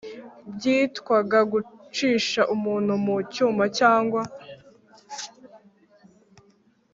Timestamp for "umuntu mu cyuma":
2.55-3.63